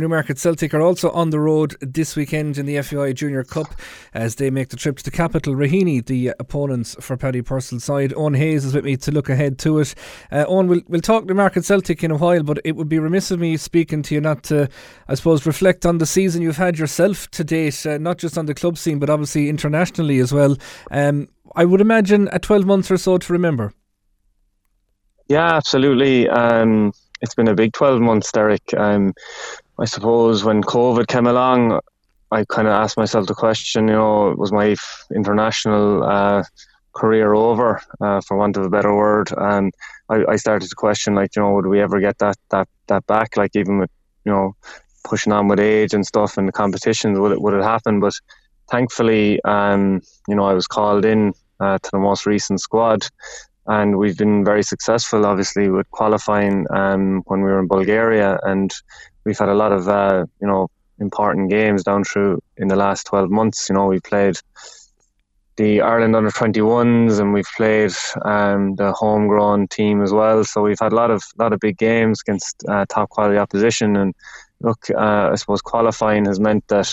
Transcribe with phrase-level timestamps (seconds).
[0.00, 3.74] Newmarket Celtic are also on the road this weekend in the FAI Junior Cup
[4.14, 8.14] as they make the trip to the capital, Raheny, the opponents for Paddy Purcell's side.
[8.16, 9.96] Owen Hayes is with me to look ahead to it.
[10.30, 13.32] Uh, Owen, we'll, we'll talk Newmarket Celtic in a while, but it would be remiss
[13.32, 14.68] of me speaking to you not to,
[15.08, 18.46] I suppose, reflect on the season you've had yourself to date, uh, not just on
[18.46, 20.56] the club scene, but obviously internationally as well.
[20.92, 21.26] Um,
[21.56, 23.72] I would imagine a 12 months or so to remember.
[25.26, 26.28] Yeah, absolutely.
[26.28, 28.62] Um, it's been a big 12 months, Derek.
[28.76, 29.12] Um,
[29.80, 31.80] I suppose when COVID came along,
[32.30, 34.74] I kind of asked myself the question, you know, was my
[35.14, 36.42] international uh,
[36.94, 39.30] career over, uh, for want of a better word?
[39.36, 39.72] And
[40.08, 43.06] I, I, started to question, like, you know, would we ever get that that that
[43.06, 43.36] back?
[43.36, 43.90] Like, even with,
[44.24, 44.56] you know,
[45.04, 48.00] pushing on with age and stuff and the competitions, would it would it happen?
[48.00, 48.14] But
[48.70, 53.06] thankfully, um, you know, I was called in uh, to the most recent squad,
[53.66, 58.72] and we've been very successful, obviously, with qualifying um, when we were in Bulgaria and
[59.28, 60.68] we've had a lot of uh, you know
[60.98, 63.68] important games down through in the last 12 months.
[63.68, 64.36] You know, we've played
[65.56, 67.92] the Ireland under 21s and we've played
[68.24, 70.44] um, the homegrown team as well.
[70.44, 73.96] So we've had a lot of lot of big games against uh, top quality opposition.
[73.96, 74.14] And
[74.60, 76.90] look, uh, I suppose qualifying has meant that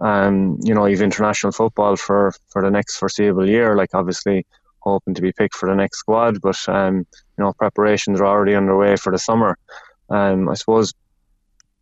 [0.00, 3.76] um, you know you've international football for for the next foreseeable year.
[3.76, 4.44] Like obviously
[4.80, 8.56] hoping to be picked for the next squad, but um, you know preparations are already
[8.56, 9.56] underway for the summer.
[10.08, 10.92] Um, I suppose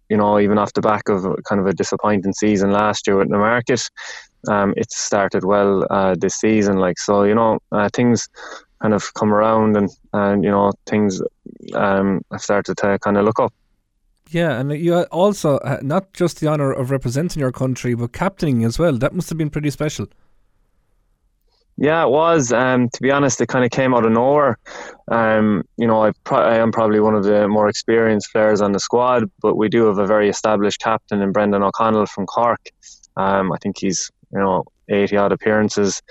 [0.09, 3.31] you know, even off the back of kind of a disappointing season last year with
[3.31, 3.83] the market,
[4.49, 6.77] um, it started well uh, this season.
[6.77, 8.29] Like so, you know, uh, things
[8.81, 11.21] kind of come around, and and you know, things
[11.75, 13.53] um, have started to kind of look up.
[14.31, 18.65] Yeah, and you also uh, not just the honour of representing your country, but captaining
[18.65, 18.93] as well.
[18.93, 20.07] That must have been pretty special.
[21.81, 22.53] Yeah, it was.
[22.53, 24.59] Um, to be honest, it kind of came out of nowhere.
[25.07, 28.73] Um, you know, I, pro- I, am probably one of the more experienced players on
[28.73, 32.61] the squad, but we do have a very established captain in Brendan O'Connell from Cork.
[33.17, 36.03] Um, I think he's, you know, 80 odd appearances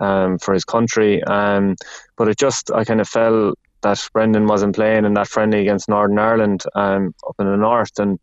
[0.00, 1.22] um, for his country.
[1.24, 1.76] Um,
[2.16, 5.90] but it just, I kind of felt that Brendan wasn't playing in that friendly against
[5.90, 7.98] Northern Ireland um, up in the north.
[7.98, 8.18] And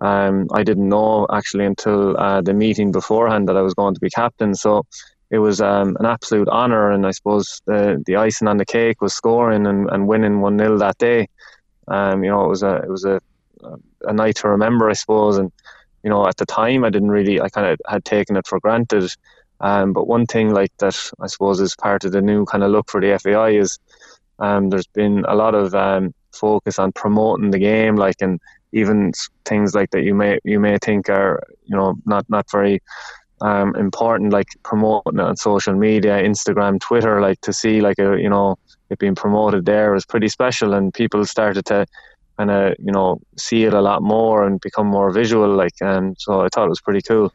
[0.00, 4.10] I didn't know actually until uh, the meeting beforehand that I was going to be
[4.10, 4.54] captain.
[4.54, 4.84] So
[5.30, 9.00] it was um, an absolute honour, and I suppose the the icing on the cake
[9.00, 11.28] was scoring and, and winning one 0 that day.
[11.88, 13.20] Um, you know, it was a it was a
[14.02, 15.38] a night to remember, I suppose.
[15.38, 15.52] And
[16.02, 18.60] you know, at the time, I didn't really, I kind of had taken it for
[18.60, 19.10] granted.
[19.60, 22.70] Um, but one thing like that, I suppose, is part of the new kind of
[22.70, 23.78] look for the FAI is
[24.38, 28.40] um, there's been a lot of um, focus on promoting the game, like and
[28.72, 29.12] even
[29.44, 32.82] things like that you may you may think are you know not not very
[33.40, 38.18] um, important, like promoting it on social media, Instagram, Twitter, like to see like a
[38.20, 38.56] you know
[38.90, 41.86] it being promoted there was pretty special, and people started to
[42.38, 46.16] kind of you know see it a lot more and become more visual, like, and
[46.18, 47.32] so I thought it was pretty cool.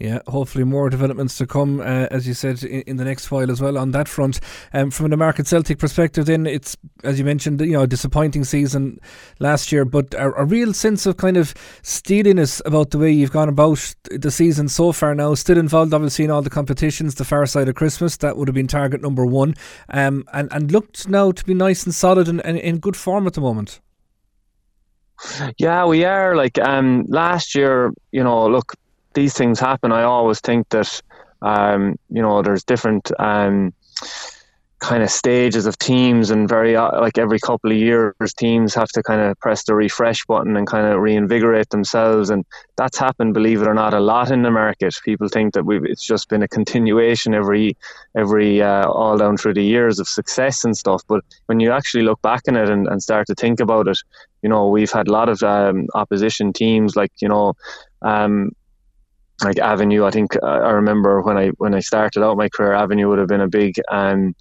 [0.00, 3.50] Yeah, hopefully more developments to come, uh, as you said, in, in, the next while
[3.50, 4.40] as well on that front.
[4.72, 6.74] Um, from a Newmarket Celtic perspective, then it's
[7.04, 8.98] as you mentioned, you know, a disappointing season
[9.40, 11.52] last year, but a, a, real sense of kind of
[11.82, 15.14] steeliness about the way you've gone about the season so far.
[15.14, 17.16] Now, still involved, obviously, in all the competitions.
[17.16, 19.54] The far side of Christmas that would have been target number one,
[19.90, 23.26] um, and and looked now to be nice and solid and, and in good form
[23.26, 23.80] at the moment.
[25.58, 26.34] Yeah, we are.
[26.34, 28.72] Like um, last year, you know, look,
[29.14, 31.00] these things happen, I always think that
[31.42, 33.72] um, you know there's different um,
[34.80, 38.88] kind of stages of teams, and very uh, like every couple of years, teams have
[38.88, 42.44] to kind of press the refresh button and kind of reinvigorate themselves, and
[42.76, 44.94] that's happened, believe it or not, a lot in the market.
[45.04, 47.76] People think that we've it's just been a continuation every
[48.16, 51.02] every uh, all down through the years of success and stuff.
[51.08, 53.98] But when you actually look back on it and, and start to think about it,
[54.42, 57.54] you know we've had a lot of um, opposition teams like you know
[58.02, 58.52] um,
[59.44, 60.04] like Avenue.
[60.04, 63.18] I think uh, I remember when I when I started out my career, Avenue would
[63.18, 64.34] have been a big um,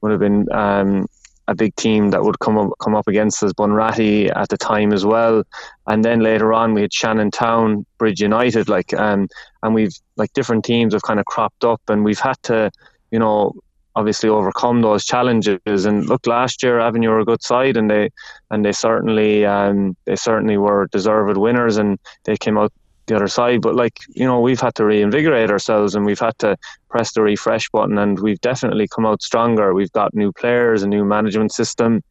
[0.00, 1.06] would have been um,
[1.48, 3.52] a big team that would come up come up against us.
[3.52, 5.42] Bunratty at the time as well,
[5.86, 9.28] and then later on we had Shannon Town, Bridge United, like um,
[9.62, 12.70] and we've like different teams have kind of cropped up, and we've had to,
[13.10, 13.52] you know.
[13.98, 15.86] Obviously, overcome those challenges.
[15.86, 18.10] And look, last year Avenue were a good side, and they
[18.50, 22.74] and they certainly um, they certainly were deserved winners, and they came out
[23.06, 23.62] the other side.
[23.62, 26.56] But like you know, we've had to reinvigorate ourselves and we've had to
[26.88, 29.74] press the refresh button, and we've definitely come out stronger.
[29.74, 32.02] We've got new players, a new management system,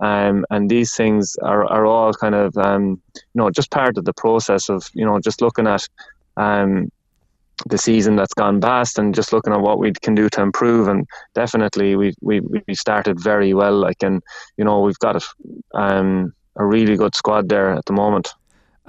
[0.00, 4.04] um, and these things are, are all kind of um, you know just part of
[4.04, 5.86] the process of you know just looking at.
[6.36, 6.90] Um,
[7.66, 10.88] the season that's gone past and just looking at what we can do to improve
[10.88, 14.22] and definitely we we we started very well like and
[14.56, 18.32] you know we've got a, um, a really good squad there at the moment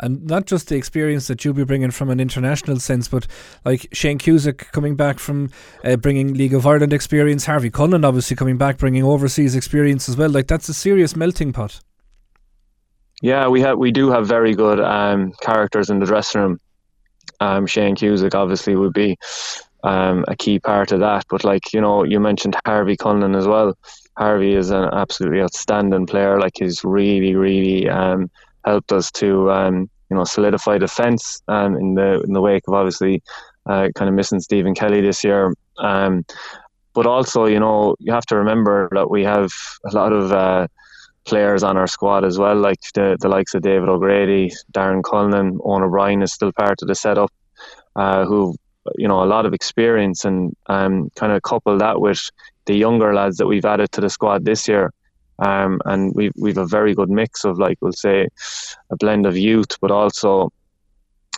[0.02, 3.28] and not just the experience that you'll be bringing from an international sense, but
[3.64, 5.50] like Shane Cusack coming back from
[5.86, 10.18] uh, bringing League of Ireland experience, Harvey Cullen obviously coming back bringing overseas experience as
[10.18, 10.30] well.
[10.30, 11.80] Like that's a serious melting pot.
[13.22, 16.60] Yeah, we have we do have very good um, characters in the dressing room.
[17.40, 19.18] Um, Shane Cusack obviously would be
[19.84, 21.26] um, a key part of that.
[21.30, 23.78] But like you know, you mentioned Harvey Cullen as well.
[24.18, 26.40] Harvey is an absolutely outstanding player.
[26.40, 28.30] Like he's really, really um,
[28.66, 32.74] helped us to um, you know solidify defence um, in the in the wake of
[32.74, 33.22] obviously
[33.66, 35.54] uh, kind of missing Stephen Kelly this year.
[35.78, 36.26] Um,
[36.94, 39.50] but also, you know, you have to remember that we have
[39.86, 40.68] a lot of uh,
[41.26, 45.60] players on our squad as well, like the, the likes of David O'Grady, Darren Cullen,
[45.64, 47.32] Owen O'Brien is still part of the setup,
[47.96, 48.56] uh, who
[48.98, 52.20] you know a lot of experience and um, kind of couple that with
[52.66, 54.92] the younger lads that we've added to the squad this year.
[55.42, 58.28] Um, and we've we've a very good mix of like we'll say
[58.92, 60.54] a blend of youth, but also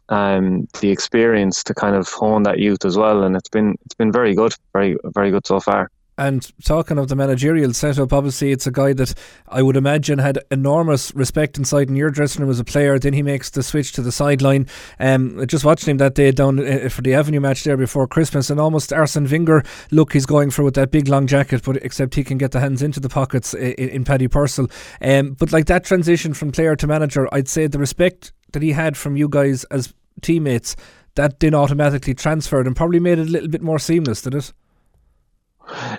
[0.09, 3.23] um, the experience to kind of hone that youth as well.
[3.23, 5.89] And it's been it's been very good, very very good so far.
[6.17, 9.15] And talking of the managerial setup, obviously it's a guy that
[9.47, 12.99] I would imagine had enormous respect inside in your dressing room as a player.
[12.99, 14.67] Then he makes the switch to the sideline.
[14.99, 18.49] Um, just watched him that day down uh, for the Avenue match there before Christmas,
[18.49, 22.13] and almost Arsene Wenger look he's going for with that big long jacket, but except
[22.13, 24.69] he can get the hands into the pockets in, in Paddy Purcell.
[25.01, 28.73] Um, but like that transition from player to manager, I'd say the respect that he
[28.73, 30.75] had from you guys as teammates
[31.15, 34.53] that then automatically transferred and probably made it a little bit more seamless, did it?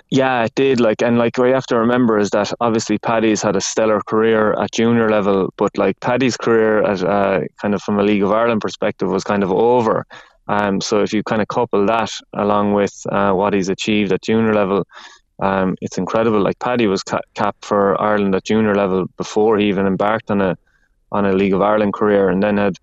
[0.09, 0.79] Yeah, it did.
[0.79, 4.01] Like, and like what you have to remember is that obviously Paddy's had a stellar
[4.01, 8.23] career at junior level, but like Paddy's career at uh, kind of from a League
[8.23, 10.05] of Ireland perspective was kind of over.
[10.47, 14.21] Um, so if you kind of couple that along with uh, what he's achieved at
[14.21, 14.85] junior level,
[15.41, 16.39] um, it's incredible.
[16.41, 20.41] Like Paddy was ca- capped for Ireland at junior level before he even embarked on
[20.41, 20.57] a
[21.11, 22.75] on a League of Ireland career, and then had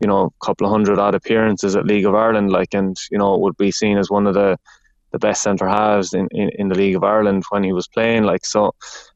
[0.00, 2.50] you know a couple of hundred odd appearances at League of Ireland.
[2.50, 4.58] Like, and you know would be seen as one of the
[5.14, 8.24] the best centre halves in, in, in the League of Ireland when he was playing.
[8.24, 8.74] Like so,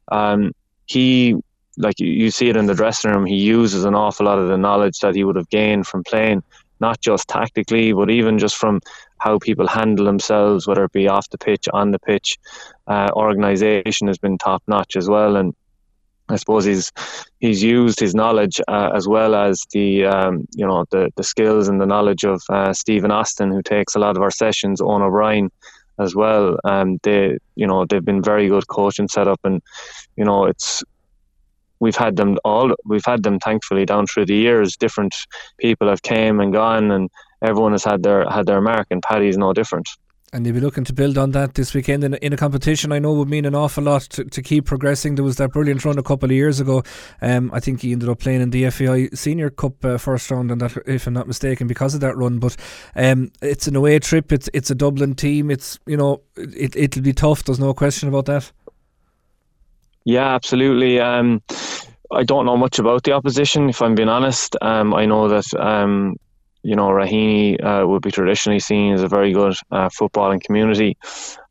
[0.09, 0.53] um,
[0.85, 1.35] he
[1.77, 3.25] like you see it in the dressing room.
[3.25, 6.41] He uses an awful lot of the knowledge that he would have gained from playing,
[6.79, 8.79] not just tactically, but even just from
[9.17, 12.37] how people handle themselves, whether it be off the pitch, on the pitch.
[12.87, 15.53] Uh, organisation has been top notch as well, and
[16.29, 16.91] I suppose he's
[17.39, 21.67] he's used his knowledge uh, as well as the um, you know the the skills
[21.67, 24.79] and the knowledge of uh, Stephen Austin, who takes a lot of our sessions.
[24.81, 25.49] Owen O'Brien,
[25.99, 26.57] as well.
[26.63, 29.61] Um, they, you know, they've been very good coaching setup, and
[30.15, 30.83] you know, it's
[31.79, 32.73] we've had them all.
[32.85, 34.77] We've had them thankfully down through the years.
[34.77, 35.15] Different
[35.57, 37.09] people have came and gone, and
[37.41, 38.87] everyone has had their had their mark.
[38.91, 39.87] And Paddy's no different
[40.31, 42.99] and they'll be looking to build on that this weekend in, in a competition I
[42.99, 45.15] know would mean an awful lot to, to keep progressing.
[45.15, 46.83] There was that brilliant run a couple of years ago.
[47.21, 50.51] Um, I think he ended up playing in the FAI Senior Cup uh, first round,
[50.51, 52.39] and that, if I'm not mistaken, because of that run.
[52.39, 52.55] But
[52.95, 54.31] um, it's an away trip.
[54.31, 55.49] It's it's a Dublin team.
[55.49, 57.43] It's you know it it'll be tough.
[57.43, 58.51] There's no question about that.
[60.05, 60.99] Yeah, absolutely.
[60.99, 61.41] Um,
[62.11, 64.55] I don't know much about the opposition, if I'm being honest.
[64.61, 66.15] Um, I know that um,
[66.63, 70.97] you know, Raheny uh, would be traditionally seen as a very good uh, footballing community,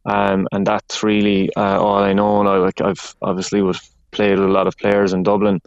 [0.05, 2.40] um, and that's really uh, all I know.
[2.40, 3.62] And I, like I've obviously
[4.10, 5.60] played with a lot of players in Dublin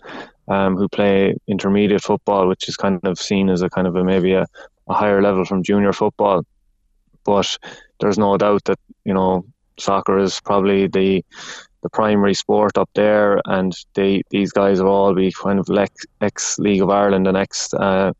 [0.47, 4.03] um, who play intermediate football, which is kind of seen as a kind of a,
[4.03, 4.45] maybe a,
[4.87, 6.43] a higher level from junior football.
[7.23, 7.57] But
[7.99, 9.45] there's no doubt that you know
[9.79, 11.23] soccer is probably the
[11.81, 15.67] the primary sport up there, and they these guys will all be kind of
[16.21, 18.11] ex League of Ireland and ex uh,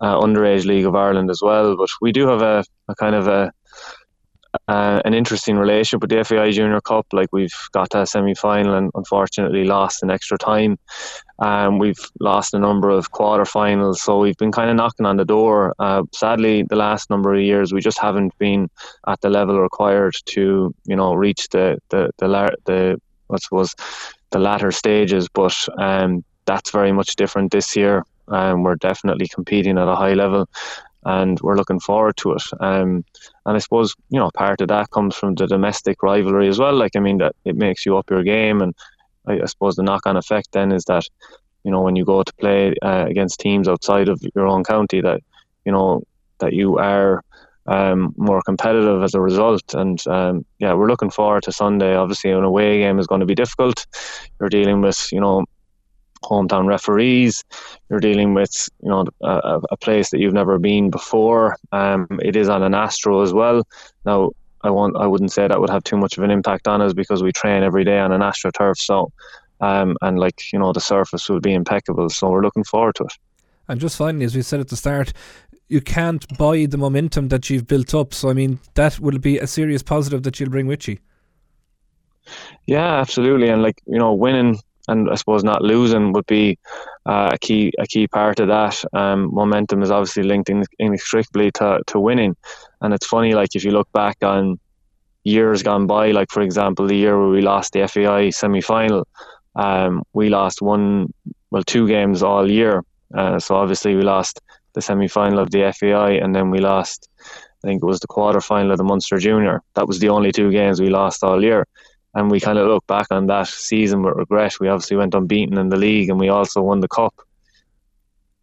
[0.00, 1.76] uh, underage league of Ireland as well.
[1.76, 3.52] But we do have a, a kind of a
[4.68, 7.06] uh, an interesting relationship with the FAI Junior Cup.
[7.12, 10.78] Like we've got to a semi final and unfortunately lost in extra time.
[11.38, 15.24] Um, we've lost a number of quarter-finals, so we've been kind of knocking on the
[15.24, 15.74] door.
[15.78, 18.70] Uh, sadly, the last number of years we just haven't been
[19.06, 23.74] at the level required to, you know, reach the the the, the what was
[24.30, 25.28] the latter stages.
[25.28, 30.14] But um, that's very much different this year and we're definitely competing at a high
[30.14, 30.48] level
[31.06, 32.42] and we're looking forward to it.
[32.60, 33.04] Um,
[33.46, 36.74] and I suppose you know part of that comes from the domestic rivalry as well.
[36.74, 38.74] Like I mean that it makes you up your game, and
[39.26, 41.04] I, I suppose the knock-on effect then is that
[41.64, 45.00] you know when you go to play uh, against teams outside of your own county,
[45.00, 45.20] that
[45.64, 46.02] you know
[46.40, 47.22] that you are
[47.66, 49.74] um, more competitive as a result.
[49.74, 51.94] And um, yeah, we're looking forward to Sunday.
[51.94, 53.86] Obviously, an away game is going to be difficult.
[54.40, 55.44] You're dealing with you know
[56.24, 57.44] hometown referees.
[57.88, 61.56] You're dealing with you know a, a place that you've never been before.
[61.72, 63.66] Um, it is on an Astro as well.
[64.04, 64.30] Now
[64.62, 66.92] I want I wouldn't say that would have too much of an impact on us
[66.92, 68.76] because we train every day on an AstroTurf.
[68.76, 69.12] So
[69.60, 72.08] um, and like you know the surface will be impeccable.
[72.10, 73.12] So we're looking forward to it.
[73.68, 75.12] And just finally, as we said at the start,
[75.68, 78.14] you can't buy the momentum that you've built up.
[78.14, 80.98] So, I mean, that will be a serious positive that you'll bring with you.
[82.66, 83.48] Yeah, absolutely.
[83.48, 84.58] And like, you know, winning
[84.88, 86.58] and I suppose not losing would be
[87.06, 88.84] uh, a key a key part of that.
[88.92, 92.36] Um, momentum is obviously linked in, inextricably to, to winning.
[92.80, 94.58] And it's funny, like, if you look back on
[95.24, 99.06] years gone by, like, for example, the year where we lost the FAI semi final,
[99.56, 101.12] um, we lost one,
[101.50, 102.84] well, two games all year.
[103.14, 104.40] Uh, so obviously, we lost
[104.74, 108.06] the semi final of the FAI, and then we lost, I think it was the
[108.06, 109.62] quarter final of the Munster Junior.
[109.74, 111.66] That was the only two games we lost all year.
[112.16, 114.58] And we kind of look back on that season with regret.
[114.58, 117.14] We obviously went unbeaten in the league, and we also won the cup.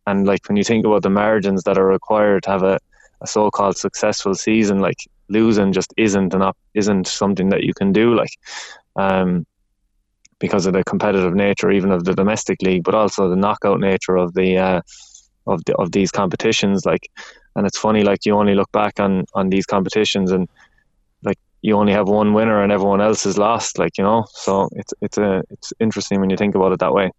[0.06, 2.80] And like when you think about the margins that are required to have a,
[3.22, 7.92] a so-called successful season, like losing just isn't an op- isn't something that you can
[7.92, 8.14] do.
[8.14, 8.38] Like,
[8.96, 9.48] um,
[10.38, 14.18] because of the competitive nature, even of the domestic league, but also the knockout nature
[14.18, 14.82] of the uh,
[15.48, 16.86] of the, of these competitions.
[16.86, 17.10] Like,
[17.56, 20.48] and it's funny, like you only look back on on these competitions and
[21.64, 23.80] you only have one winner and everyone else is lost.
[23.80, 26.94] Like you know, so it's it's a it's interesting when you think about it that
[26.94, 27.12] way.